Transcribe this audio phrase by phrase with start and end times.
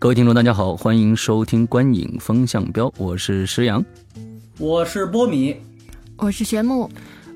[0.00, 3.84] 各位听众，大家好，欢迎收听《观影风向标》，我是石阳，
[4.56, 5.54] 我是波米，
[6.16, 6.90] 我是玄木。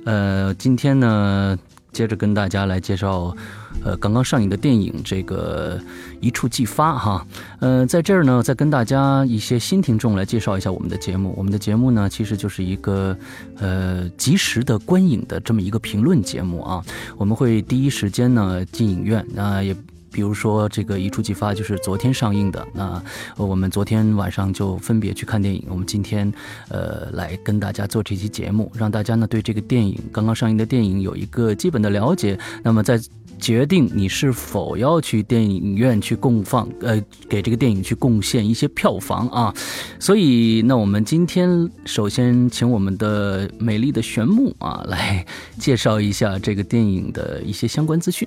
[0.06, 1.58] 呃，今天呢，
[1.92, 3.36] 接着跟大家来介绍，
[3.84, 5.78] 呃，刚刚上映的电影这个
[6.22, 7.26] 《一触即发》哈。
[7.60, 11.34] 呃，在这儿呢，再跟大家一些新听众来介绍一下我们的节目。
[11.36, 13.14] 我们的节目呢，其实就是一个
[13.58, 16.82] 呃及时的观影的这么一个评论节目啊。
[17.18, 19.76] 我们会第一时间呢进影院，那也。
[20.14, 23.02] 比如说这个一触即发就是昨天上映的，那
[23.36, 25.64] 我们昨天晚上就分别去看电影。
[25.68, 26.32] 我们今天
[26.68, 32.38] 呃来跟大家做这期节目，让大家呢对这个电影刚刚上映的电影有一个基本的了解。
[32.62, 32.96] 那么在
[33.40, 39.52] 决定你是否要去电影院去供放，呃，给这个电影去贡献一些票房啊。
[39.98, 45.26] 所以那我们今天首先请我们的美丽的玄木啊来
[45.58, 48.26] 介绍一下这个电影的一些相关资讯。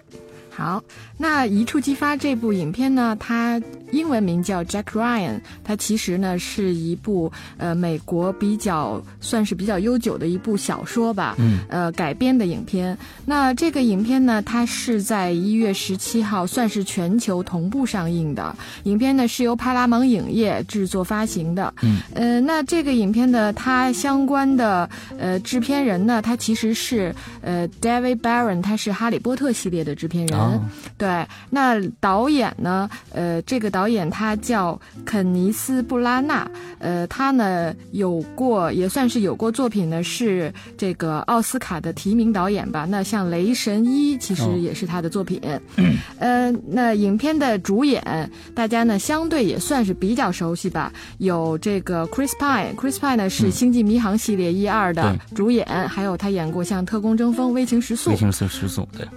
[0.58, 0.83] 好，
[1.19, 12.97] 那一触即发这部影片呢，它英文名叫 Jack Ryan，它其实呢是一部呃美国比较算是比较悠久的一部小说吧，嗯，呃改编的影片。
[13.23, 18.55] 那这个影片呢，它是在一月十七号算是全球同步上映的。
[18.85, 30.47] 影片呢是由派拉蒙影业制作发行的，嗯，呃，那这个影片的它相关的呃制片人呢，他其实是呃 David Barron，他是哈利波特系列的制片人。
[30.98, 32.90] 对，那导演呢？
[33.12, 42.86] 呃，这个导演他叫肯尼斯·布拉纳，呃，他呢有过也算是有过作品呢，是这个奥斯卡的提名导演吧。
[42.90, 45.41] 那像《雷神一》其实也是他的作品。
[45.75, 58.09] 嗯，呃，那影片的主演大家呢相对也算是比较熟悉吧，有这个 Chris Pine，Chris Pine 呢是《星际迷航》系列一二的主演，还有他演过像《特工争锋》《危情时速》。
[58.13, 59.07] 危情时速，对。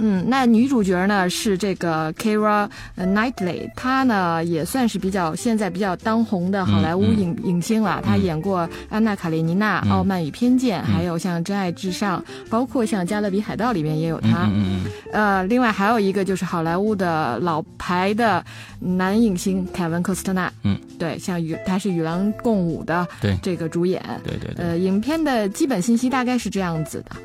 [0.00, 8.02] 嗯，那女主角呢是这个 Kara Knightley，她呢也算是比较现在比较当红的好莱坞影影星了。
[8.04, 14.48] 她演过《安娜卡列尼娜》《傲慢与偏见》，还有像《真爱至上》，包括像《加勒比海盗》里面也有她。
[14.52, 14.90] 嗯嗯。
[15.12, 18.44] 呃，另外还有一个就是好莱坞的老牌的
[18.78, 20.50] 男影星凯文科斯特纳。
[20.64, 24.02] 嗯，对，像与他是与狼共舞的对这个主演。
[24.24, 24.64] 对对对。
[24.64, 27.16] 呃，影片的基本信息大概是这样子的。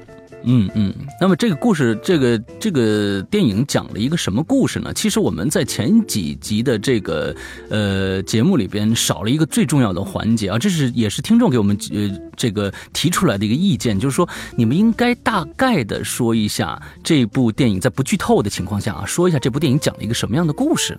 [0.47, 4.93] 嗯嗯，那么这个故事，这个这个电影讲了一个什么故事呢？
[4.93, 7.35] 其实我们在前几集的这个
[7.69, 20.95] 呃节目里边少了一个最重要的环节啊，这是也是听众给我们呃这个提出来的一个意见，就是说你们应该大概的说一下这部电影在不剧透的情况下啊，说一下这部电影讲了一个什么样的故事。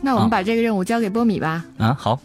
[0.00, 1.64] 那我们把这个任务交给波米吧。
[1.78, 2.20] 啊，好。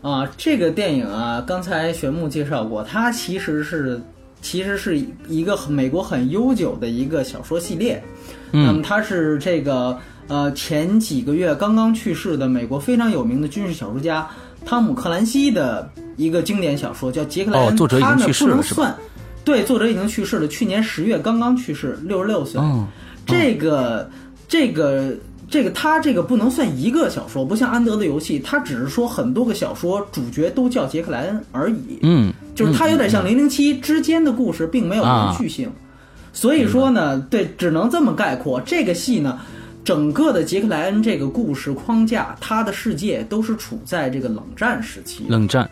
[0.00, 4.00] 啊，这个电影啊，刚才玄木介绍过，它其实是。
[4.44, 8.00] 其实是一个美国很悠久的一个小说系列，
[8.52, 14.28] 那么它是这个呃前几个月刚刚去世的美国非常有名的军事小说家
[14.66, 17.74] 汤姆克兰西的一个经典小说，叫《杰克莱恩》。
[17.76, 18.98] 作者已经去世了，是吧？
[19.46, 22.60] 对，作者已经去世了，去年十月刚刚去世，六十六岁。
[23.26, 24.10] 这个
[24.46, 25.16] 这个。
[25.48, 31.98] 这个他这个不能算一个小说，不像安德的游戏，他只是说很多个小说主角都叫杰克莱恩而已。
[32.02, 35.70] 嗯，就是他有点像零零七之间的故事，并没有连续性。
[36.32, 38.60] 所以说呢，对，只能这么概括。
[38.60, 39.38] 这个戏呢，
[39.84, 45.24] 整个的杰克莱恩这个故事框架，他的世界都是处在这个冷战时期。
[45.28, 45.70] 冷战。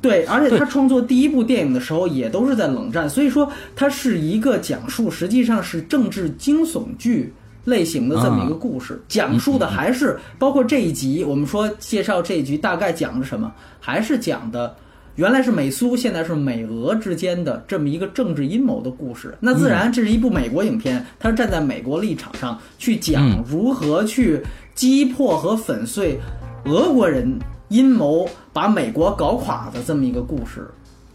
[0.00, 7.32] 对，而且他创作第一部电影的时候也都是在冷战，所以说它是一个讲述，实际上是政治惊悚剧。
[7.64, 14.74] 类型的这么一个故事，讲述的还是包括这一集，我们说介绍这一集大概讲的什么，还是讲的
[15.16, 19.36] 原来是美苏，现在是美俄之间的这么一个政治阴谋的故事。
[19.40, 24.40] 那自然这是一部美国影片，它是站在美国立场上去讲如何去
[24.74, 26.18] 击破和粉碎
[26.64, 27.38] 俄国人
[27.68, 30.66] 阴谋，把美国搞垮的这么一个故事。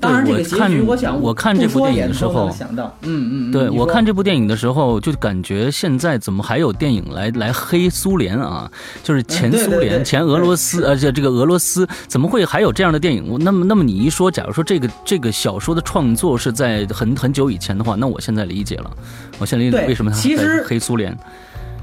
[0.03, 8.69] 当然，这个结局，我想我看这部电影的时候，想到，嗯嗯，对我看这部电影的时候，就感觉现在怎么还有电影来来黑苏联啊？
[9.01, 13.37] 就是前苏联、前俄罗斯，而且这个俄罗斯怎么会还有这样的电影？
[13.39, 18.91] 那么，那么你一说，假如说这个这个小说的创作是在很很久以前的话，那我现在理解了，
[19.39, 20.17] 我现在理解为什么他
[20.65, 21.17] 黑苏联。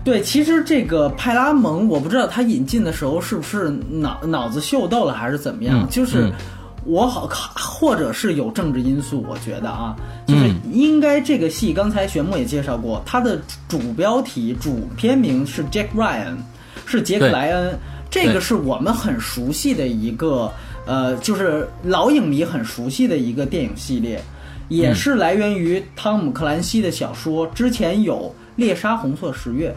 [0.03, 6.23] 对，其实这个派拉蒙，我不知道他引进的时候是不是脑脑子秀逗了，还是怎么样，嗯就是。
[6.23, 6.33] 嗯
[6.85, 9.95] 我好看，或者是有政治因素，我觉得啊，
[10.27, 16.37] 就是应该这个戏，刚才玄牧也介绍过，它的主标题、主片名是 Jack Ryan，
[16.87, 17.79] 是杰克莱恩，
[18.11, 20.51] 这个是我们很熟悉的一个，
[20.87, 24.23] 呃，就是老影迷很熟悉的一个电影系列，
[24.69, 28.17] 也是来源于汤姆克兰西的小说，之前有
[28.57, 29.75] 《猎杀红色十月》，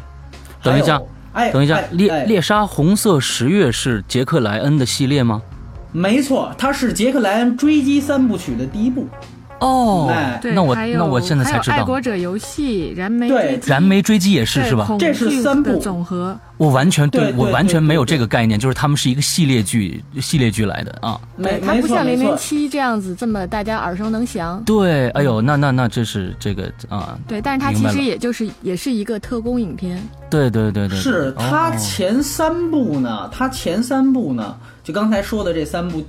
[0.65, 1.01] 等一下，
[1.33, 2.23] 哎，等一下哎，猎哎。
[2.23, 5.41] 猎杀红色十月是杰克莱恩的系列吗？
[5.93, 9.07] 没错，它是杰克莱恩追击三部曲的第一部。
[9.59, 10.11] 哦
[10.53, 14.93] 那我那我现在才知道，爱国者游戏、燃眉对追击燃眉追击也是是吧？
[14.99, 16.37] 这是惧三部总和。
[16.57, 21.17] 我完全对对我完全没有这个概念，就是他们是一个系列剧系列剧来的啊。
[21.37, 24.61] 没对，它不像零零七这样子这么大家耳熟能详。
[24.65, 29.97] 对，哎呦，那那那这是这个啊，对，但是它其实也就是也是一个特工影片。
[30.29, 36.03] 对对对对，是它哦前三部呢，它前三部呢，就刚才说的这三部，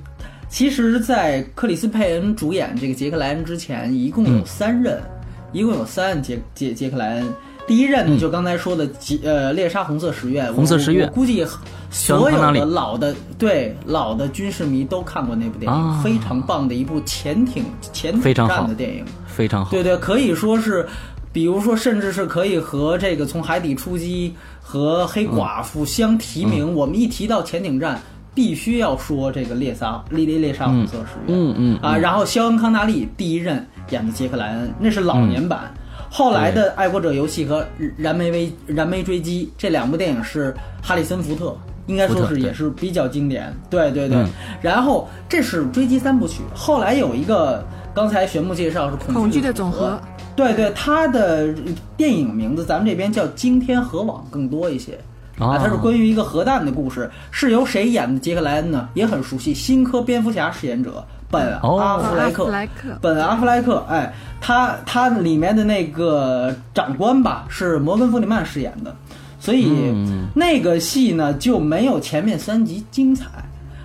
[0.48, 5.00] 其实，在克里斯佩恩主演这个杰克莱恩之前，一共有三任，
[5.52, 7.26] 一共有三任杰杰杰克莱恩。
[7.66, 11.46] 第一任呢，嗯就刚才说的杰呃猎杀红色十月，红色十月估计
[11.90, 19.02] 所有的老的对老的军事迷都看过那部电影，啊非常棒的一部潜艇潜艇战的电影。
[19.26, 19.70] 非常好。
[19.70, 20.86] 对对，可以说是，
[21.32, 26.66] 比如说，甚至是可以和这个从海底出击和黑寡妇相提名。
[26.66, 27.98] 嗯我们一提到潜艇战，
[28.34, 31.38] 必须要说这个猎杀莉莉猎杀红色十月。
[31.38, 35.72] 嗯嗯啊，然后肖恩康纳利第一任演的杰克莱恩，那是老年版。
[36.10, 37.62] 后来的《爱国者游戏》和
[37.96, 43.52] 《燃眉危燃眉追击》这两部电影是哈里森福特，应该说是也是比较经典。
[43.68, 44.18] 对对对。
[44.18, 44.28] 嗯
[44.62, 50.00] 然后这是追击三部曲，后来有一个刚才玄牧介绍是恐惧的总总和。
[50.36, 51.54] 对对，它的
[51.96, 54.98] 电影名字咱们这边叫《惊天核网》更多一些。
[55.38, 58.20] 啊，它是关于一个核弹的故事，是由谁演的？
[58.20, 62.44] 杰克莱恩呢，也很熟悉，新科蝙蝠侠饰演者本哦阿弗莱克。
[62.44, 68.94] 阿弗莱克本阿弗莱克，哎，他他里面的那个长官吧，是摩根弗里曼饰演的，
[69.40, 73.26] 所以、嗯那个戏呢就没有前面三集精彩。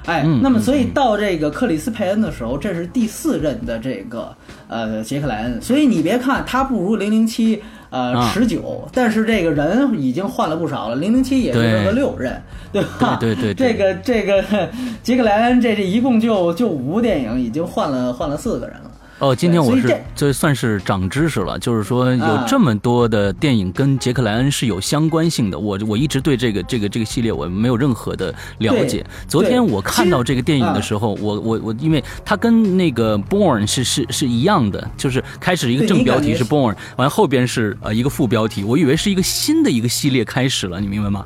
[0.05, 4.35] 哎，嗯那么所以到这个克里斯佩恩的时候，这是第四任的这个
[4.67, 10.95] 呃杰克莱恩，所以你别看他不如零零七呃啊持久，但是这个人已经换了不少了。
[10.95, 12.41] 零零七也是对个六任，
[12.71, 13.17] 对吧？
[13.19, 14.43] 对对对对这个这个
[15.03, 18.88] 杰克莱恩这这一共就就五部电影，已经换了换了四个人了。
[19.19, 25.59] 哦，今天我是这这算是长知识了，就是说有啊这么多的电影跟杰克莱恩是有相关性的。
[25.59, 29.05] 我我一直对这个这个这个系列我没有任何的了解。
[29.27, 41.25] 昨天我看到这个电影的时候，我我我，因为它跟那个 Born 是是是一样的，就是开始一个正标题是 Born，完后边是呃一个副标题，我以为是一个新的一个系列开始了，你明白吗？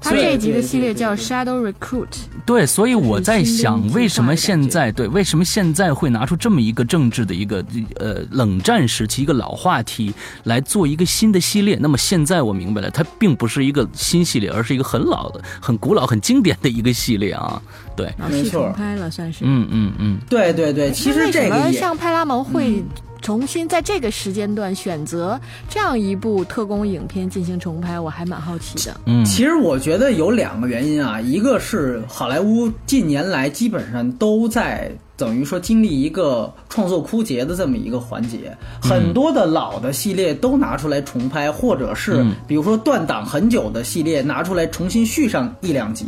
[0.00, 2.06] 它这一集的系列叫 Shadow Recruit。
[2.46, 7.64] 对，所以我在想，为什么现在对为什么现在会拿出这么一个政治的一个
[7.96, 10.14] 呃冷战时期一个老话题
[10.44, 11.76] 来做一个新的系列？
[11.80, 17.60] 那么现在我明白了，它并不是一个新系列，而是一个很老的、很古老、很经典的一个系列啊。
[17.96, 19.40] 对，没错重拍了，算是。
[19.42, 22.84] 嗯嗯嗯，对对对，其实这个也像派拉蒙会
[23.26, 25.36] 重新在这个时间段选择
[25.68, 27.98] 这样一部特工影片进行重拍？
[27.98, 29.00] 我还蛮好奇的。
[29.06, 46.06] 嗯其实我觉得有两个原因啊，一个是好莱坞近年来基本上都在等于说经历一个创作枯竭的这么一个环节，很多的老的系列都拿出来重拍，或者是嗯比如说断档很久的系列拿出来重新续上一两集，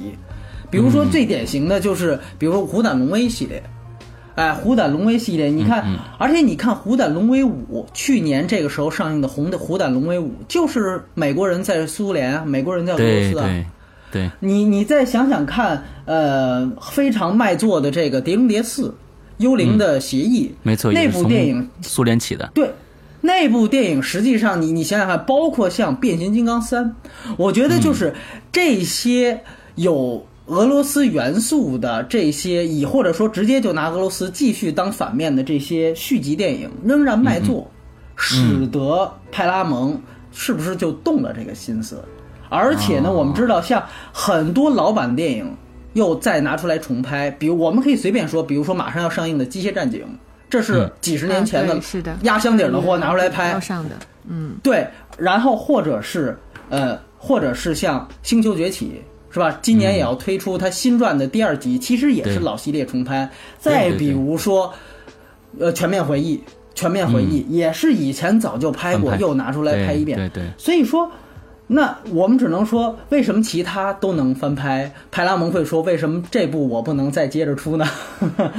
[0.70, 3.60] 比如说最典型的就是比如说《虎胆龙威》系列。
[4.38, 5.84] 哎，《虎胆龙威》系列，你看，
[6.16, 13.44] 而且你看《虎胆龙威五》，去年这个时候上映的《红的虎胆龙威五》，就是美国人在苏联，美国人在俄罗斯啊。
[13.44, 13.66] 对
[14.12, 18.84] 对，你你再想想看，呃，非常卖座的这个《碟中谍四》，
[19.38, 22.48] 《幽灵的协议》没错，那部电影苏联起的。
[22.54, 22.70] 对，
[23.20, 26.84] 那部电影实际上你你想想看，包括像《变形金刚三》，
[27.36, 28.14] 我觉得就是
[28.52, 29.40] 这些
[29.74, 37.70] 有俄罗斯元素的这些，以或者说直接就拿俄罗斯继续当反面的这些续集电影，仍然卖座，
[38.16, 40.00] 使得派拉蒙
[40.32, 42.02] 是不是就动了这个心思？
[42.48, 45.54] 而且呢，哦我们知道，像很多老版电影
[45.92, 50.00] 又再拿出来重拍，比如我们可以随便说，比如说马上要上映的《机械战警》，
[50.48, 50.90] 这是嗯。
[51.02, 51.78] 几十年前的。
[52.22, 53.50] 压箱底儿的货拿出来拍。
[53.50, 54.86] 要，上的，嗯，对，
[55.18, 56.34] 然后或者是
[56.70, 58.86] 呃，或者是像《星球崛起》。
[59.30, 59.58] 是吧？
[59.62, 63.28] 今年也要推出他新传的第二集，其实也是老系列重拍。
[63.58, 64.72] 再比如说，
[65.58, 66.36] 呃，《全面回忆》，
[66.74, 70.16] 《全面回忆》也是以前早就拍过，拍又拿出来拍一遍。
[70.16, 71.10] 对对对所以说，
[71.66, 74.90] 那我们只能说，为什么其他都能翻拍？
[75.10, 77.84] 派拉蒙会说，为什么这部我不能再接着出呢？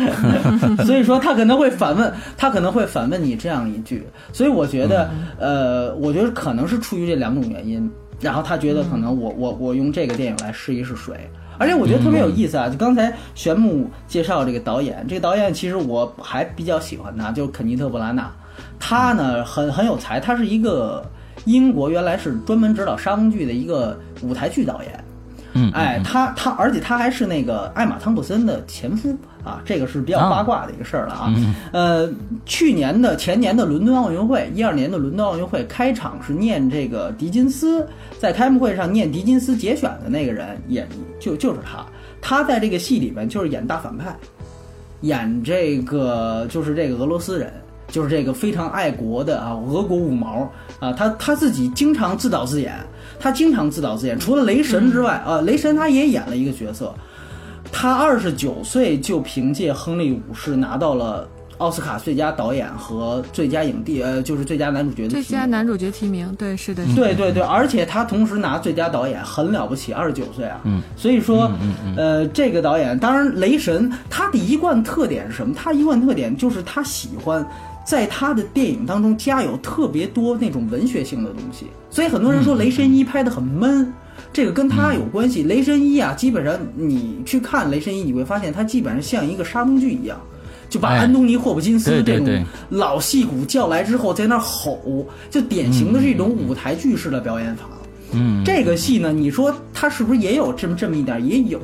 [0.85, 4.05] 所以说他可能会反问，他可能会反问你这样一句。
[4.31, 5.09] 所以我觉得，
[5.39, 11.29] 呃，我觉得可能是出于这两种原因，然后他觉得可能我我我用这个电影来试一试水。
[11.57, 12.69] 而且我觉得特别有意思啊！
[12.69, 18.31] 就刚才玄木介绍这个导演，这个导演其实我还比较喜欢他，就是肯尼特·布拉纳。
[18.79, 21.05] 他呢很很有才，他是一个
[21.43, 25.03] 英国原来是专门指导沙翁剧的一个舞台剧导演。
[25.51, 31.33] 嗯，哎，他他，而且他还是那个艾玛·汤普森的前夫啊，这个是比较八卦的一个事儿了啊。
[31.71, 32.09] 呃，
[32.45, 37.87] 去年的前年的伦敦奥运会，一二年的伦敦奥运会开场是念这个狄金斯，
[38.19, 40.87] 在开幕会上念狄金斯节选的那个人，演
[41.19, 41.85] 就就是他。
[42.21, 44.15] 他在这个戏里面就是演大反派，
[45.01, 47.51] 演这个就是这个俄罗斯人。
[47.91, 50.47] 就是这个非常爱国的啊，俄国五毛
[50.79, 52.75] 啊，他他自己经常自导自演，
[53.19, 54.19] 他经常自导自演。
[54.19, 56.93] 除了雷神之外啊，雷神他也演了一个角色。
[57.71, 66.33] 他二十九岁就凭借《亨利五世》拿到了奥斯卡最佳导演和最佳影帝，呃，就是最佳男主角的最佳男主角提名。
[66.37, 70.59] 对，是的，对对对，而且他同时拿最佳导演，很了不起，二十九岁啊。
[70.63, 70.81] 嗯。
[70.95, 71.51] 所以说，
[71.97, 75.53] 呃，这个导演，当然雷神他的一贯特点是什么？
[75.55, 77.45] 他一贯特点就是他喜欢。
[77.85, 83.91] 在他的电影当中加有特别多那种文学性的东西，所以很多人说《雷神一》拍的很闷，
[84.31, 85.43] 这个跟他有关系。
[85.47, 90.19] 《雷神一》啊，基本上你去看《雷神一》，你会发现它基本上像一个沙翁剧一样，
[90.69, 97.63] 就把安东尼·霍普金斯这种老戏骨叫来之后在那吼，就典型的是一种舞台剧式的表演法。
[98.11, 101.25] 嗯，这个戏呢，你说他是不是也有这么这么一点？
[101.27, 101.59] 也有。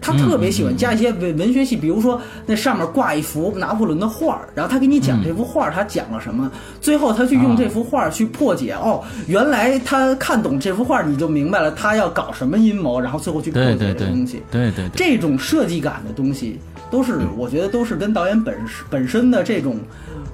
[0.00, 8.72] 他特别喜欢加一些文文学系，比如说那上面挂一幅拿破仑的画儿，然后他给你讲这幅画儿他讲了什么，最后他去用这幅画儿去破解。
[8.72, 14.42] 哦，原来他看懂这幅画儿，你就明白了他要搞什么阴谋，然后最后去破解这个东西。
[14.50, 16.58] 对对对，这种设计感的东西，
[16.90, 18.56] 都是我觉得都是跟导演本
[18.88, 19.76] 本身的这种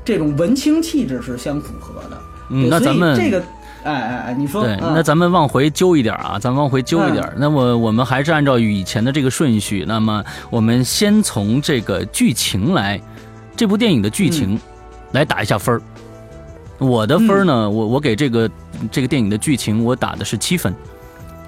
[0.04, 2.18] 这种文青气质是相符合的。
[2.50, 3.42] 嗯，那咱们这个。
[3.86, 7.32] 哎哎哎，你说对，那咱们往回揪一点啊，咱们往回揪一点。
[7.36, 13.00] 那么我们还是按照以前的这个顺序，那么我们先从这个剧情来，
[13.56, 14.58] 这部电影的剧情
[15.12, 15.80] 来打一下分儿。
[16.78, 18.50] 我的分儿呢，我我给这个
[18.90, 20.74] 这个电影的剧情我打的是七分。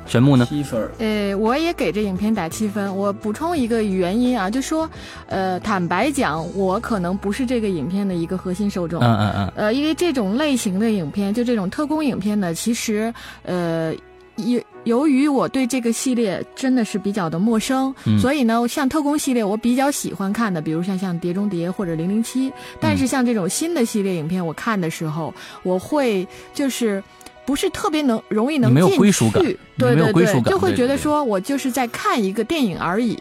[0.08, 0.46] 玄木呢？
[0.46, 0.90] 七分。
[0.98, 2.96] 呃，我也给这影片打七分。
[2.96, 4.88] 我补充一个原因啊，就说，
[5.26, 9.00] 呃，坦白讲，我可能不是这个影片的一个核心受众。
[9.02, 9.52] 嗯嗯嗯。
[9.54, 13.12] 呃，因为这种类型的影片，就这种特工影片呢，其实，
[13.42, 13.94] 呃，
[14.36, 22.48] 由由于我对这个系列真的是比较的陌生，所以呢，像特工系列，我比较喜欢看的，比如像像《碟中谍》或者《零零七》。
[22.80, 27.02] 但是像这种新的系列影片，我看的时候，我会就是。
[27.48, 33.16] 不是特别能容易能进去，对对对，就会觉得说我就是在看一个电影而已。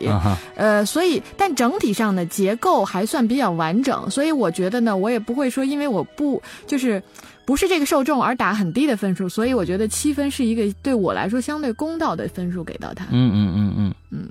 [0.53, 7.01] 呃，所以但整体上呢结构还算比较完整，所以我觉得呢，我也不会说因为我不就是
[7.45, 13.05] 不是这个受众而打很低的分数，所以我觉得七分是一个对我来说相对公道的分数给到他。
[13.11, 14.29] 嗯嗯嗯嗯嗯，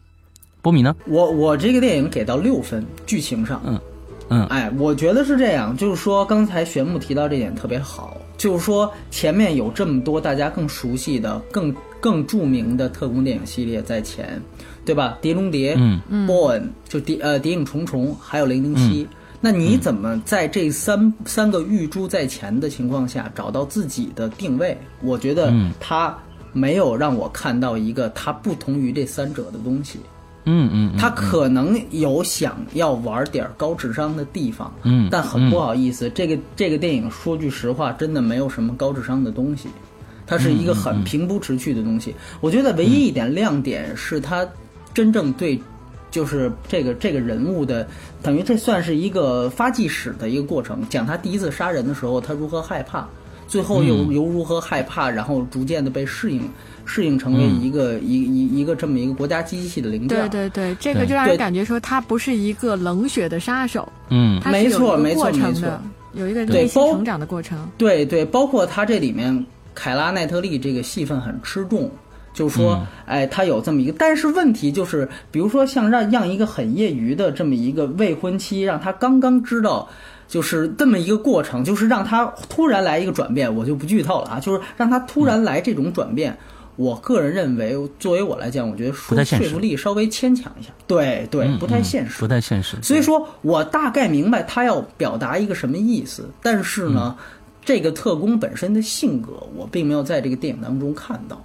[0.60, 0.94] 波米呢？
[1.06, 3.80] 我我这个电影给到六分，剧情上，嗯
[4.28, 8.18] 嗯，哎，我觉得是这样，就是说刚才玄木提到这点特别好。
[8.36, 14.40] 就是说，前面有这么多大家更熟悉的、更更著名的特工电影系列在前，
[14.84, 15.18] 对吧？
[15.20, 19.06] 碟中谍，嗯嗯，Born，就谍呃谍影重重，还有零零七。
[19.40, 24.76] 那你怎么在这三三个玉珠在前的情况下找到自己的定位？
[25.02, 26.16] 我觉得他
[26.52, 30.00] 没有让我看到一个他不同于这三者的东西。
[30.46, 39.68] 嗯嗯，他可能有想要玩点高智商的地方，嗯，但很不好意思，这个这个电影说句实话，真的没有什么高智商的东西，
[40.24, 42.14] 它是一个很平铺直叙的东西。
[42.40, 44.46] 我觉得唯一一点亮点是他
[44.94, 45.60] 真正对，
[46.10, 47.86] 就是这个这个人物的，
[48.22, 53.06] 等于这算是一个发迹史的一个过程，讲他第一次杀人的时候，他如何害怕，
[53.48, 56.48] 最后又又如何害怕，然后逐渐的被适应。
[56.86, 60.08] 适应成为一个一一一个这么一个国家机器的零件。
[60.08, 63.86] 对对对，这个就让人感觉说他不是一个冷血的杀手。
[64.08, 65.68] 嗯，没错没错没错，
[66.14, 67.68] 有一个内心成长的过程。
[67.76, 71.90] 对对，包括他这里面凯拉奈特利这个戏份很吃重，
[72.32, 79.88] 就是说，哎，他有这么一个，但是问题就是，比如说像让让一个很业余的这么一个未婚妻，让他刚刚知道。
[80.28, 86.36] 就是这么一个过程，就是让他突然来一个转变，我就不剧透了啊，就是让他突然来这种转变。
[86.76, 90.70] 我个人认为，作为我来讲，我觉得说说服力稍微牵强一下。
[90.86, 92.76] 对对，不太现实，不太现实。
[92.82, 97.16] 所以说我大概明白他要表达一个什么意思，但是呢，
[97.64, 101.42] 这个特工本身的性格，我并没有在这个电影当中看到。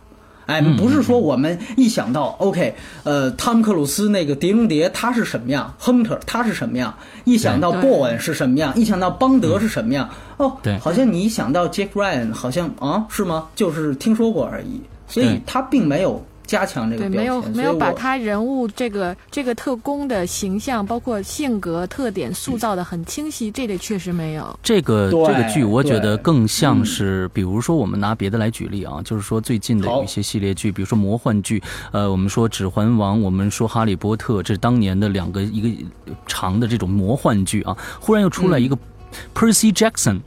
[0.48, 13.48] 哎，不是说我们一想到 OK，呃，汤姆克鲁斯那个碟中谍他是什么样，亨特他是什么样，一想到波恩是什么样，一想到邦德是什么样，哦，对，好像你一想到 Jack Ryan，好像啊，是吗？
[13.56, 14.82] 就是听说过而已，
[15.12, 16.24] 所以他并没有。
[16.44, 24.60] 加强这个对，没有没有把他人物这个这个特工的形象，包括性格特点塑造的很清晰，这个确实没有。
[24.62, 31.64] 这个这个剧，我觉得更像是，比如说我们拿别的来举例啊，就是说最近的有一些系列剧，比如说魔幻剧，
[31.94, 35.70] 呃，我们说《指环王》，我们说《哈利波特》，这是当年的两个一个
[36.28, 38.78] 长的这种魔幻剧啊，忽然又出来一个
[39.34, 40.20] Percy Jackson。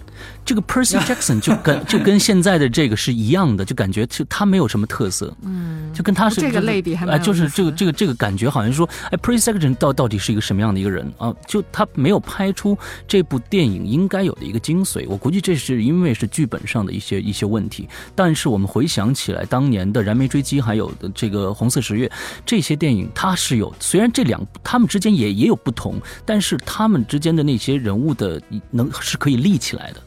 [0.45, 11.35] 这个 Percy Jackson 就跟 就跟现在的这个是一样的，就感觉就他没有什么特色，嗯，就跟他是这个类比还哎，就是这个这个这个感觉好像说，哎，Percy Jackson 到到底是一个什么样的一个人啊？
[11.47, 15.05] 就他没有拍出这部电影应该有的一个精髓。
[15.09, 17.89] 我估计这是因为是剧本上的一些一些问题。
[18.15, 22.07] 但是我们回想起来，当年的《燃眉追击》还有的这个《红色十月》
[22.45, 28.41] 这些电影，它是有虽然这两他们之间也也有不同，但是他们之间的那些人物的
[28.71, 30.03] 能是可以立起来的。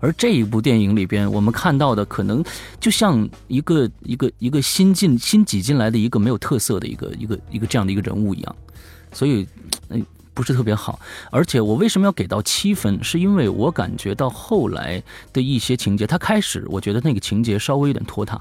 [0.00, 2.44] 而这一部电影里边，我们看到的可能
[2.78, 8.56] 就像一个一个一个新进新挤进来的一个没有特色的一个一个一个这样的一个人物一样，
[9.12, 9.46] 所以
[9.88, 11.00] 嗯不是特别好。
[11.30, 13.02] 而且我为什么要给到七分？
[13.02, 15.02] 是因为我感觉到后来
[15.32, 18.40] 的一些情节，他开始我觉得那个情节稍微有点拖沓。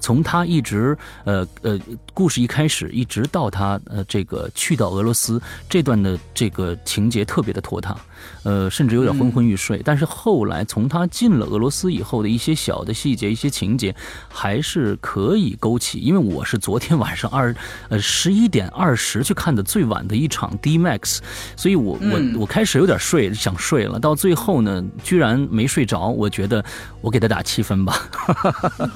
[0.00, 1.78] 从他一直呃呃，
[2.12, 7.96] 故事一开始一直到他呃这个去到俄罗斯这段的这个情节特别的拖沓，
[8.42, 9.80] 呃，甚至有点昏昏欲睡。
[9.84, 13.94] 但是后来从他进了俄罗斯以后的一些小的细节、一些情节，
[14.28, 15.98] 还是可以勾起。
[15.98, 17.54] 因为我是昨天晚上二
[17.88, 21.18] 呃十一点二十去看的最晚的一场 D Max，
[21.56, 26.08] 所以我我我开始有点睡想睡了，到最后呢居然没睡着。
[26.08, 26.62] 我觉得
[27.00, 28.08] 我给他打七分吧。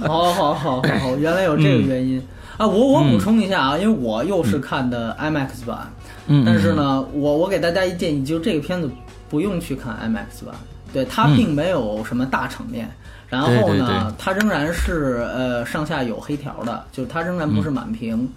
[0.06, 0.67] 好 好好。
[0.68, 2.22] 好好，原来有这个原因。
[2.58, 2.66] 啊！
[2.66, 5.92] 我我补充一下啊，因为我又是看的 IMAX 版，
[6.44, 8.90] 但是呢，我我给大家一建议，就这个片子
[9.30, 10.56] 不用去看 IMAX 版，
[10.92, 12.90] 对它并没有什么大场面，
[13.28, 18.28] 然后呢，它仍然是呃上下有黑条的，就是它仍然不是满屏，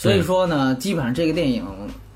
[0.00, 1.62] 所以说呢，基本上这个电影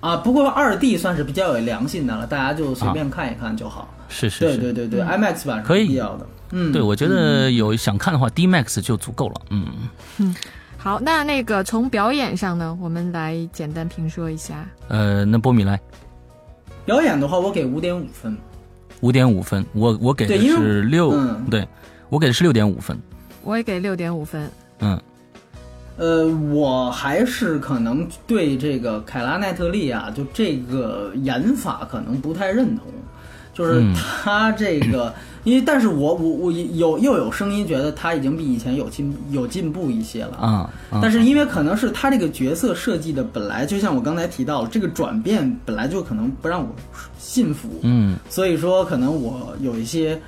[0.00, 3.94] 啊，不过二 D 算是比较有良心的了，大家就随便看一看就好。
[4.08, 6.26] 是是，对对对对，IMAX 版是必要的。
[6.52, 9.34] 嗯，对，我觉得有想看的话，D Max 就足够了。
[9.50, 9.66] 嗯
[10.16, 10.34] 嗯，
[10.78, 14.66] 好，那那个从表演上呢，我们来简单评说一下。
[14.88, 15.78] 呃，那波米来，
[16.86, 18.34] 表演的话，我给五点五分。
[19.00, 21.14] 五点五分，我我给的是六，
[21.50, 21.68] 对，
[22.08, 22.98] 我给的是六点五分。
[23.42, 24.50] 我也给六点五分。
[24.78, 24.98] 嗯，
[25.96, 32.86] 呃，我还是可能对这个凯拉奈特利啊，就这个演法可能不太认同。
[33.52, 40.68] 就是他这个，因为但是我我我有又有声音觉得他已经比以前有进有进步一些了啊。
[41.00, 46.68] 但是因为可能是他这个角色设计的本来就像我刚才提到了，这个转变本来就可能不让我
[47.16, 50.20] 信服，嗯，所以说可能我有一些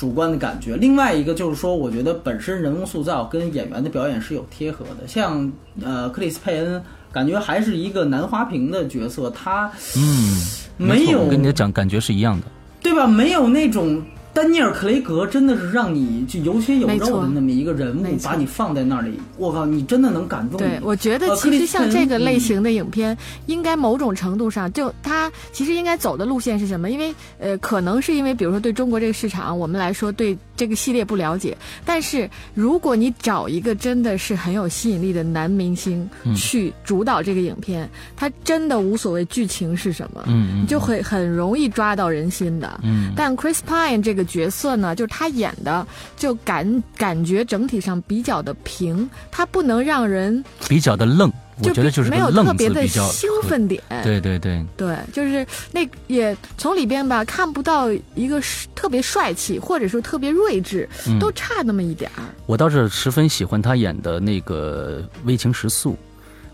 [0.00, 0.76] 主观的感觉。
[0.76, 6.82] 另外一个就是说，我觉得本身人物塑造跟演员的表演是有贴合的，像呃克里斯佩恩，
[7.12, 10.40] 感觉还是一个男花瓶的角色，他嗯
[10.78, 12.46] 没有跟你的讲感觉是一样的。
[12.82, 13.06] 对吧？
[13.06, 14.02] 没有那种
[14.40, 20.56] 丹尼尔·克雷格，真的是让你就有血有肉的那么一个人物，把你放在那里，我靠，你真的能感动。
[20.56, 26.88] 对，我觉得其实像这个类型的影片，应该某种程度上，就它其实应该走的路线是什么？
[26.88, 31.54] 因为呃，可能是因为比如说对中国这个市场，我们来说对这个系列不了解。
[31.84, 42.80] 但是如果你找一个真的是很有吸引力的男明星去主导这个影片，他真的无所谓剧情是什么，嗯，你就会很容易抓到人心的。
[42.82, 44.26] 嗯，但 Chris Pine 这个。
[44.30, 45.84] 角色呢，就是他演的，
[46.16, 53.82] 就感感觉整体上比较的平，他不能让人比较的愣，我觉得就是没有特别的兴奋点。
[54.04, 58.40] 对对对对，就是那也从里边吧看不到一个
[58.74, 60.88] 特别帅气，或者说特别睿智，
[61.18, 62.22] 都差那么一点儿。
[62.46, 65.92] 我倒是十分喜欢他演的那个《微情时速》。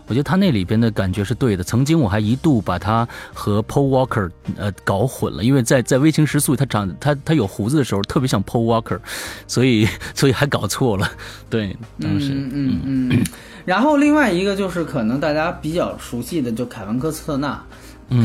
[0.07, 1.63] 我觉得他那里边的感觉是对的。
[1.63, 8.99] 曾经我还一度把他和 Paul Walker 呃搞混了，因为在在《微情时速》他长他他有胡子的时候特别像 Paul Walker，
[9.47, 11.11] 所以 所以还搞错了。
[11.49, 13.23] 对，当时嗯嗯嗯。
[13.65, 17.61] 然后另外一个就是可能大家比较熟悉的就凯文科斯特纳。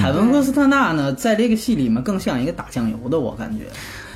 [0.01, 3.65] 凯文科斯特纳呢，在这个戏里面更像一个打酱油的，我感觉。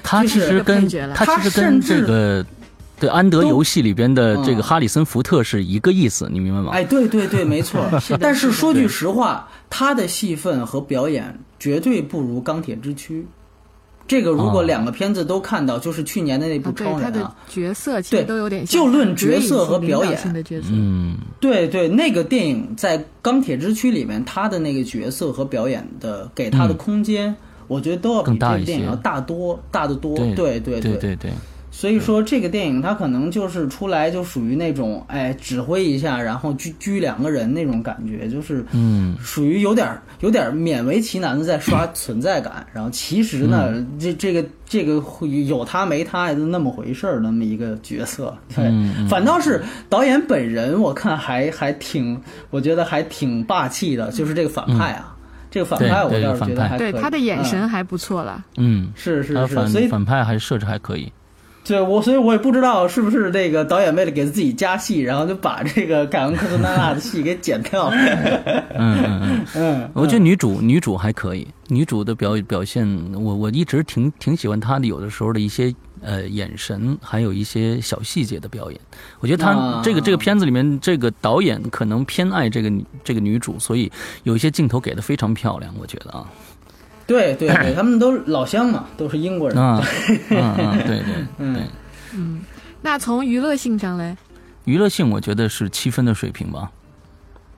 [0.05, 2.47] 他其实跟他其实跟这个。
[2.99, 6.71] 对，安德游戏里边的这个哈里森福特是一个意思，你明白吗？
[6.73, 7.85] 哎，对对对，没错。
[8.21, 13.27] 但是说句实话，他的戏份和表演绝对不如钢铁之躯。
[14.09, 20.19] 这个如果哦两个片子都看到，就是去年的那部啊，对他的超人啊，角色其实对都有点像就论角色和表演。
[20.71, 21.19] 嗯。
[21.41, 27.35] 对对，那个电影在《钢铁之躯》里面，他的那个角色和表演的给他的空间，
[27.67, 30.17] 我觉得都要比更大一这个电影要大多大得多。
[30.17, 30.81] 对对对。
[30.81, 31.33] 对对对，
[31.77, 39.87] 所以说这个电影它可能就是出来就属于那种哎指挥一下，然后拘拘两个人那种感觉，就是嗯属于有点
[40.21, 48.35] 有点勉为其难的在刷 存在感，然后其实呢，嗯这这个这个会有他没他的那么回事儿，那么一个角色。
[48.55, 48.73] 对，
[49.07, 55.15] 反倒是导演本人，我看还还挺，我觉得还挺霸气的，就是这个反派啊，
[55.51, 56.91] 这个反派我倒是觉得还可以。
[56.91, 58.43] 对他的眼嗯神还不错了。
[58.57, 61.13] 嗯，是是是，所以反派还设置还可以。
[61.67, 67.97] 对我，所以我也不知道是不是这个导演为了给自己加戏，然后就把这个凯文科特纳纳的戏给剪掉了。
[68.79, 69.47] 嗯嗯嗯。
[69.57, 78.81] 嗯，我觉得女主女主还可以，女主的表表现，我我一直挺挺喜欢她的，有的时候的一些呃眼神，还有一些小细节的表演。
[79.19, 83.91] 我觉得她啊这个这个片子里面，这个导演可能偏爱这个女这个女主，所以
[84.23, 86.27] 有一些镜头给的非常漂亮，我觉得啊
[87.07, 89.59] 对对对， 他们都老乡嘛，都是英国人。
[89.59, 89.81] 啊
[90.29, 91.63] 对对对嗯，
[92.15, 92.41] 嗯，
[92.83, 94.17] 那从娱乐性上来，
[94.65, 96.71] 娱乐性我觉得是七分的水平吧。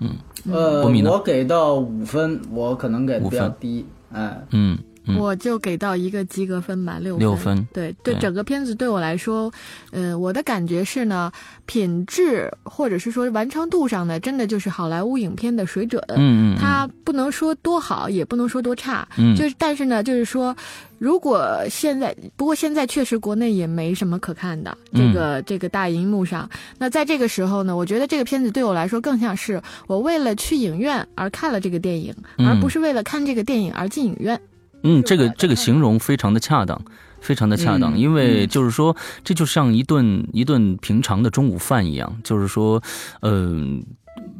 [0.01, 0.11] 嗯
[0.53, 3.85] 呃，我给到五分，我可能给的比较低。
[4.13, 4.79] 哎，嗯嗯
[5.17, 7.67] 我就给到一个及格分吧，六六分。
[7.73, 8.21] 对对，对。
[8.21, 9.51] 整个片子对我来说，
[9.91, 11.31] 呃，我的感觉是呢，
[11.67, 16.03] 品质或者是说完成度上呢，真的就是好莱坞影片的水准。
[16.09, 19.37] 嗯嗯，它不能说多好，也不能说多差，嗯。
[19.37, 20.55] 就是但是呢，就是说，
[20.99, 25.13] 如果现在，不过现在确实国内也没什么可看的，嗯。
[25.13, 34.41] 这个、这个大荧幕上，那在这个时候呢，我觉得这个片子对我来说更像是我为了去影院而看了这个电影，嗯而不是为了看这个电影而进影院。
[34.83, 36.81] 嗯，这个这个形容非常的恰当，
[37.21, 42.83] 非常的恰当，嗯因为就是说，这就像一顿一顿平常的中午饭一样，就是说，
[43.23, 43.83] 嗯、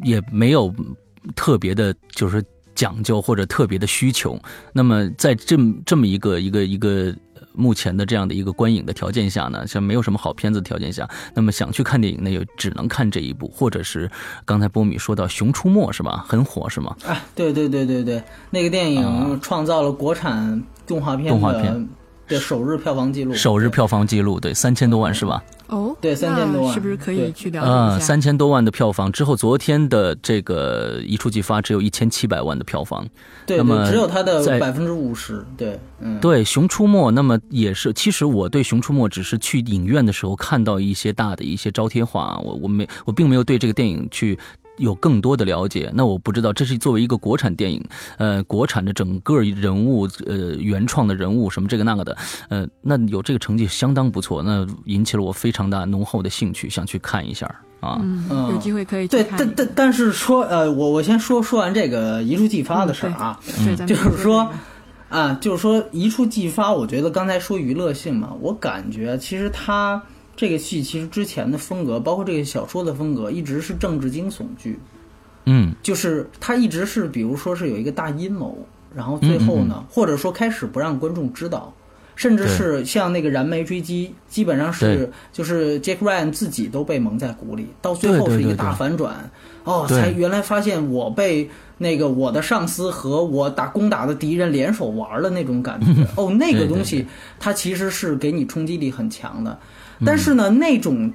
[0.03, 0.75] 也没有
[1.35, 4.41] 特别的，就是讲究或者特别的需求。
[4.73, 7.15] 那么在这么这么一个一个一个。
[7.59, 14.11] 目前的这样的一个观影的条件下呢，像没有什么好片子的条件下，那么想去看电影呢，也只能看这一部，或者是
[14.45, 16.25] 刚才波米说到《熊出没》是吧？
[16.29, 16.97] 很火是吗？
[17.05, 21.89] 啊，对对对对对，那个电影啊创造了国产动画片动画的片
[22.29, 25.43] 的首日票房记录，首日票房记录对三千多万是吧？
[25.69, 28.07] 哦，对3000多万是不是可以去了解一呃，下？
[28.07, 33.07] 三千多万的票房之后，昨天的这个一触即发只有一千七百万的票房。
[33.45, 44.39] 对那么，只有它的百分之五十，对，嗯，对《熊出没》，那么也是，其实我对《熊出没》只是去影院的时候看到一些大的一些招贴画，我我没我并没有对这个电影去。
[44.79, 47.85] 有更多的了解，那我不知道这是作为一个国产电影，
[48.17, 52.17] 呃，国产的整个人物，呃，原创的人物什么这个那个的，
[52.49, 57.47] 呃，那有这个成绩相当不错，那引起了我非常大浓厚的兴趣，想去看一下
[57.81, 57.99] 啊。
[58.01, 58.49] 嗯，嗯。
[58.51, 63.39] 有机会可以去对，但但但是说，呃，我我先说说完这个一触即发的事儿啊，
[63.77, 64.59] 对，就是说这个。
[65.09, 70.03] 啊，就是说一触即发，我觉得刚才说娱乐性嘛，我感觉其实它
[70.39, 74.79] 这个戏其实之前的风格，包括这个小说的风格，一直是政治惊悚剧，
[75.47, 75.75] 嗯。
[75.83, 78.57] 就是它一直是，比如说是有一个大阴谋，
[78.95, 81.75] 然后最后呢，或者说开始不让观众知道。
[82.15, 89.31] 甚至是像那个燃眉追击，基本上是就是 Jack Ryan 自己都被蒙在鼓里，到最后是一个大反转，
[89.63, 90.01] 哦，对。
[90.01, 96.05] 才原来发现我被那个我的上司和我打攻打的敌人联手玩了那种感觉。
[96.21, 97.07] 哦，那个东西
[97.39, 99.59] 它其实是给你冲击力很强的，嗯
[100.05, 101.13] 但是呢，那种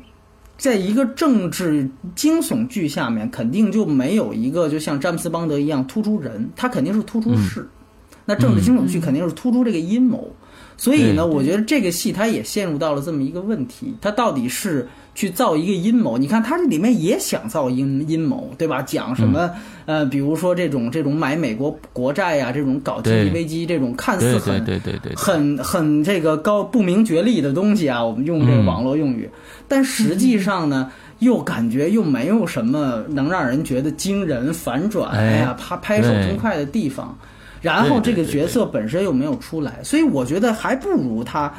[0.57, 7.67] 在一个政治惊悚剧下面，肯定就没有一个就像詹姆斯邦德一样突出人，他肯定是突出事。
[8.25, 10.33] 那政治惊悚剧肯定是突出这个阴谋。
[10.75, 16.17] 所以呢，我觉得这个戏它也陷入到了这么一个问题：它到底是去造一个阴谋？
[16.17, 18.81] 你看，他这里面也想造阴阴谋，对吧？
[18.81, 19.49] 讲什么、
[19.85, 28.65] 呃，比如说这种这种买美国国债呀、这种搞经济危机，这种看似很对对对很很这个高不明觉厉的东西啊，我们用这个嗯。
[28.65, 29.29] 网络用语，
[29.67, 35.23] 但实际上呢，又感觉又没有什么能让人觉得惊人、反转，哎。
[35.23, 37.17] 哎呀，拍拍手对称快的地方。
[37.61, 41.53] 然后这个角色本身又没有出来，所以我觉得还不如他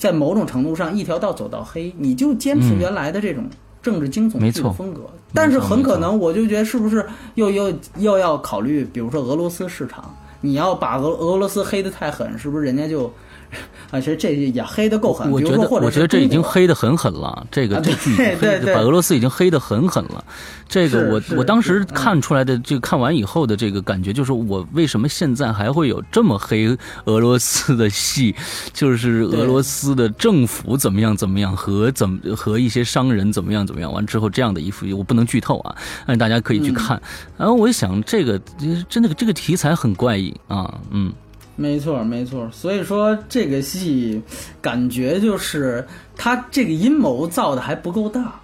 [0.00, 3.44] 在某种程度上一条道走到黑，你就坚持嗯原来的这种
[3.82, 5.02] 政治惊悚剧的风格。
[5.34, 13.12] 但是很可能，我就觉得是不是又又又要考虑，比如说俄罗斯市场，你要把俄俄罗斯黑的太狠，是不是人家就
[13.90, 15.30] 啊，其实这也黑的够狠。
[15.30, 17.46] 我觉得，我觉得这已经黑的很狠了。
[17.50, 20.24] 这个这剧黑，把俄罗斯已经黑的很狠了。
[20.68, 28.32] 这个我我当时看出来的，这个看完以后的这个感觉，就是我为什么现在还会有这么黑俄罗斯的戏？
[28.72, 33.92] 就是俄罗斯的政府怎么样怎么样，和怎么和一些商人怎么样怎么样。
[33.92, 35.74] 完之后这样的一幅，我不能剧透啊，
[36.06, 37.02] 但大家可以去看。
[37.36, 38.40] 然后我一想，这个
[38.88, 41.12] 真的这个题材很怪异啊，嗯。
[41.60, 42.48] 没错，没错。
[42.50, 44.22] 所以说这个戏，
[44.62, 48.40] 感觉就是他这个阴谋造的还不够大。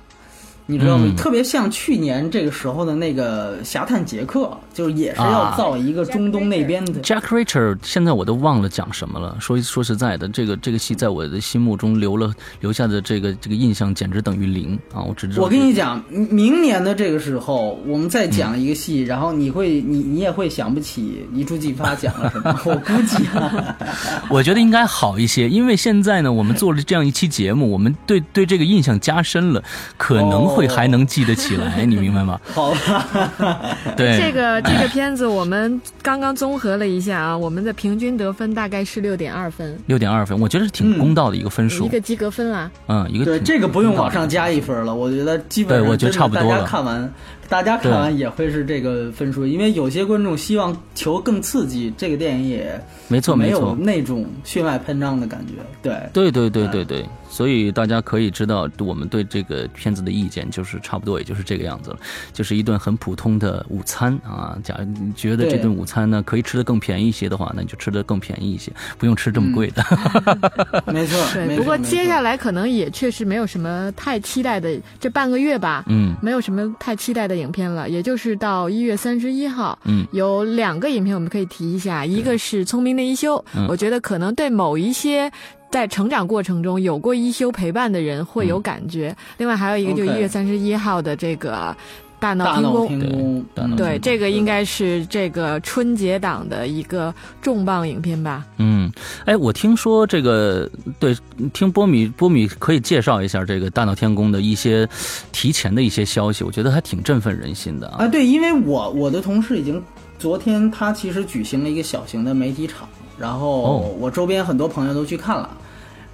[0.66, 1.14] 你知道吗？
[1.16, 4.40] 特别像去年这个时候的那个《侠探杰克》，
[4.76, 7.00] 就是也是要造一个中东那边的。
[7.00, 9.34] Jack Reacher，现在我都忘了讲什么了。
[9.40, 15.00] 说说实在的，这个这个戏在我的心目中留了留下的这个这个印象，简直等于零啊！
[15.02, 15.42] 我只知道。
[15.42, 22.60] 我跟你讲，明年的这个时候，我们再讲一个戏，然后你会你你也会想不起一触即发讲了什么。
[22.66, 23.76] 我估计，啊
[24.28, 29.62] 我觉得应该好一些，因为现在呢，我们做了这样一期节目，我们对对这个印象加深了，
[29.96, 30.46] 可能。
[30.56, 32.40] 会还能记得起来，你明白吗？
[32.54, 42.70] 好吧，对这个这个片子，我们刚刚综合了一下啊，我们的平均得分大概是六点二分，六点二分，我觉得是挺公道的一个分数，一个及格分啊。
[42.88, 46.50] 嗯，一个对这个不用往上加一分了，我觉得基本上我觉得差不多了。
[46.50, 47.12] 大家看完，
[47.48, 57.06] 大家看完也会是这个分数，因为有些观众希望求更刺激，这个电影也没错没错，那种血脉喷张的感觉，对对对对对对。
[57.28, 61.98] 所以大家可以知道，我们对这个片子的意见就是差不多，也就是这个样子了，
[62.32, 64.56] 就是一顿很普通的午餐啊。
[64.62, 69.84] 假如你觉得这顿午餐呢可以吃的更便宜一些的话，那你就吃的更便宜一些，不用吃这么贵的。
[70.86, 71.56] 没错，对。
[71.58, 77.88] 不过接下来可能也确实没有什么太期待的，这半个月吧，嗯，没有什么太期待的影片了。
[77.88, 83.36] 也就是到一月三十一号，嗯，有两个影片我们可以提一下，一个是《聪明的一休》，
[83.68, 85.30] 我觉得可能对某一些。
[85.68, 89.14] 在成长过程中有过一休陪伴的人会有感觉。
[89.36, 91.54] 另外还有一个，就一月三十一号的这个
[92.18, 93.44] 《大闹天宫》，
[93.76, 98.44] 对，这个应该是这个春节档的一个重磅影片吧。
[98.58, 98.90] 嗯，
[99.24, 101.16] 哎，我听说这个，对，
[101.52, 104.88] 听波米波米可以介绍一下这个《大闹天宫》的一些
[105.32, 108.08] 提前的一些消息，我觉得还挺振奋人心的啊。
[108.08, 109.82] 对，因为我我的同事已经
[110.18, 112.88] 昨天他其实举行了一个小型的媒体场。
[113.18, 115.48] 然后我周边很多朋友都去看了，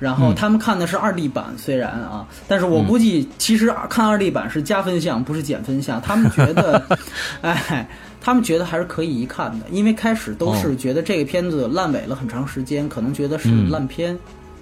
[0.02, 6.02] 然后他们看的是二 D 版，虽然啊，但是我估计其实看二 D 版是加分项，不是减分项。
[6.02, 6.82] 他们觉得，
[7.40, 7.88] 哎，
[8.20, 14.18] 他们觉得还是可以一看的，因为开始都是觉得这个片子烂尾了很长时间，可能觉得是烂片，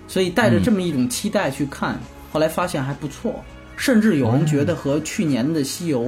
[0.06, 1.98] 所以带着这么一种期待去看，
[2.30, 3.42] 后来发现还不错，
[3.76, 6.02] 甚至有人觉得和去年的《西游》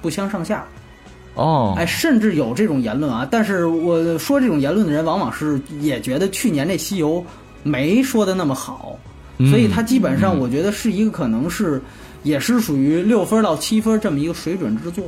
[0.00, 0.64] 不相上下。
[1.34, 3.26] 哦，哎，甚至有这种言论啊！
[3.30, 7.24] 但是我说这种言论的人，往往是也觉得去年那西游
[7.62, 8.98] 没说的那么好，
[9.50, 11.80] 所以它基本上我觉得是一个可能是
[12.22, 15.04] 也是属于六分到七分这么一个水准之作。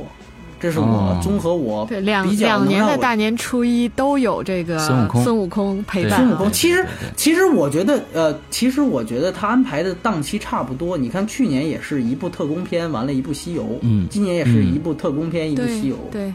[0.57, 6.17] 这是我综合我对两两年的大年初一都有这个孙悟空孙悟空陪伴。
[6.17, 6.83] 孙悟空其实
[7.15, 10.97] 其实我觉得呃，其实我觉得他安排的档期差不多。
[10.97, 16.33] 你看去年也是一部特工片，完了一部西游，嗯，今年也是一部特工片，一部西游，对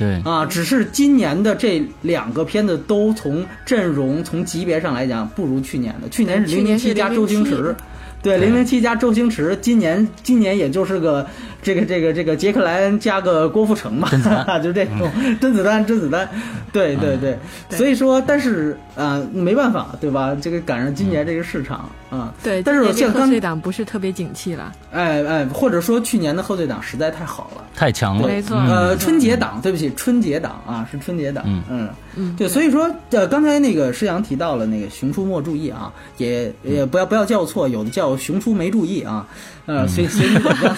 [0.00, 0.20] 对。
[0.24, 6.08] 啊，只是今年的这两个片子都从阵容从级别上来讲不如去年的。
[6.08, 7.76] 去年是零零七加周星驰，
[8.22, 11.26] 对零零七加周星驰，今年今年也就是个。
[11.62, 14.08] 这个这个这个杰克莱恩加个郭富城嘛，
[14.64, 15.10] 就这种。
[15.42, 16.26] 甄子丹甄子丹，
[16.72, 17.36] 对对对，
[17.68, 20.34] 所以说但是呃没办法对吧？
[20.40, 39.26] 这个赶上今年这个市场啊，对，但是像贺岁档不是特别景气了，哎哎，或者说去年的贺岁档实在太好了，太强了，没错，呃春节档对不起春节档啊是春节档，嗯嗯嗯，对，所以说呃刚才那个施阳提到了那个熊出没注意啊，也也不要不要叫错，有的叫熊出没注意啊。
[39.66, 40.76] 呃，随随你怎么样？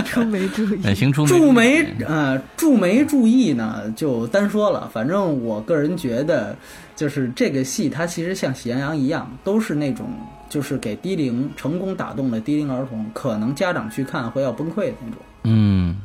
[0.04, 3.82] 出没注意，行出注没呃，注没注意呢？
[3.96, 4.90] 就单说了。
[4.92, 6.56] 反正我个人觉得，
[6.94, 10.06] 就是这个戏，它其实像《喜羊羊》一样，都是那种
[10.48, 15.18] 就是给低龄成功打动了低龄儿童，可能家长去看会要崩溃的那种。
[15.44, 15.96] 嗯。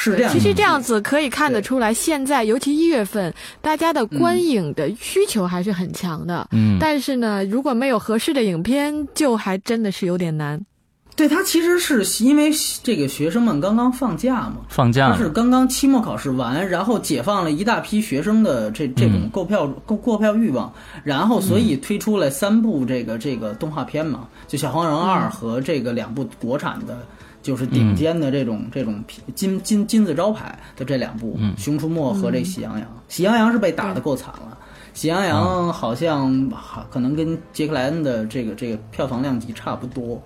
[0.00, 6.46] 是这样，其实这样子可以看得出来，现在尤其一月份，大家的观影的需求还是很强的。
[6.52, 10.64] 嗯，但是呢，如果没有合适的影片，就还真的是有点难。
[11.18, 12.48] 对他其实是因为
[12.80, 26.96] 这个学生们刚刚放假嘛，放假是刚刚期末考试完，然后解放了一大批学生的这这种购票购购票欲望，然后所以推出了三部这个这个动画片嘛，就《小黄人二》和这个两部国产的。
[27.40, 29.02] 就是顶尖的这种这种
[29.34, 34.58] 金金金字招牌的这两部《熊出没》和这《喜羊羊》，《喜羊羊》是被打得够惨了，
[35.00, 36.50] 《喜羊羊》好像
[36.90, 40.20] 可能跟杰克莱恩的这个这个票房量级差不多。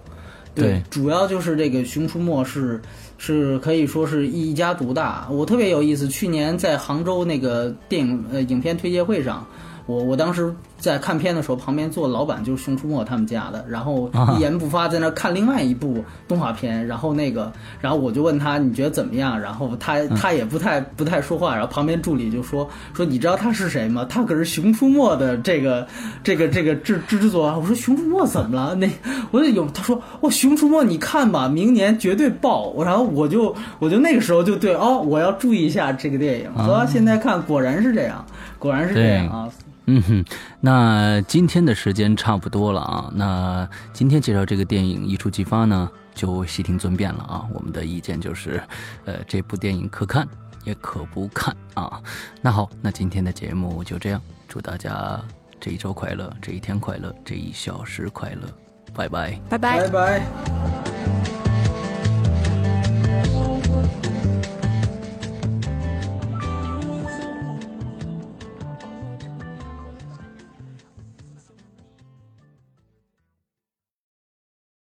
[0.54, 2.80] 对，主要就是这个《熊出没》是
[3.18, 5.28] 是可以说是一家独大。
[5.30, 9.46] 我特别有意思，去年在杭州那个电影呃影片推介会上，
[9.86, 10.54] 我我当时。
[10.82, 19.40] 在看片的时候，旁边坐老板就是《熊出没》他们家的，然后一言不发在那看另外一部动画片，然后那个，然后我就问他你觉得怎么样？
[19.40, 24.04] 然后他他也不太不太说话，然后旁边助理就说说你知道他是谁吗？
[24.08, 25.86] 他可是《熊出没》的这个
[26.24, 27.56] 这个这个制制作啊！
[27.56, 28.74] 我说《熊出没》怎么了？
[28.74, 28.90] 那
[29.30, 32.74] 我就有他说哦，《熊出没》你看吧，明年绝对爆！
[32.82, 36.52] 然后我就我就那个时候就对哦，我要注意一下这个电影。
[36.54, 38.26] 和现在看果然是这样，
[38.58, 39.48] 果然是这样啊。
[39.94, 40.24] 嗯哼，
[40.60, 43.12] 那今天的时间差不多了啊。
[43.14, 47.46] 那今天介绍这个电影一触即发呢，就悉听尊便了啊。
[47.52, 48.62] 我们的意见就是，
[49.04, 50.26] 呃，这部电影可看
[50.64, 52.00] 也可不看啊。
[52.40, 55.20] 那好，那今天的节目就这样，祝大家
[55.60, 58.48] 这一周快乐，这一天快乐，这一小时快乐，
[58.94, 61.41] 拜拜，拜拜，拜拜。